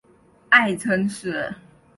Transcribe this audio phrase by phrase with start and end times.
[0.49, 1.53] 爱称是。